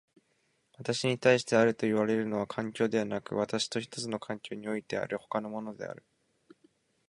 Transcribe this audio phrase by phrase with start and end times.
[0.79, 6.03] 私に対してあるといわれるのは環境でなく、私と一つの環境においてある他のものである。